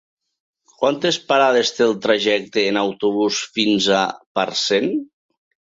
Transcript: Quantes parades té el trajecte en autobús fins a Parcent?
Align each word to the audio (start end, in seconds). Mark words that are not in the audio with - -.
Quantes 0.79 1.19
parades 1.31 1.73
té 1.81 1.85
el 1.89 1.93
trajecte 2.07 2.65
en 2.71 2.81
autobús 2.83 3.45
fins 3.61 3.93
a 4.01 4.03
Parcent? 4.41 4.93